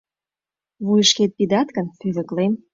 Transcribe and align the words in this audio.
—Вуйышкет 0.85 1.31
пидат 1.37 1.67
гын, 1.75 1.87
пӧлеклем. 1.99 2.53